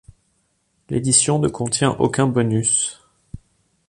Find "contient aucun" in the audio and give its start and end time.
1.47-2.25